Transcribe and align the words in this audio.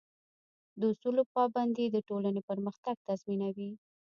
د 0.79 0.81
اصولو 0.93 1.23
پابندي 1.35 1.85
د 1.89 1.97
ټولنې 2.07 2.41
پرمختګ 2.49 2.95
تضمینوي. 3.07 3.71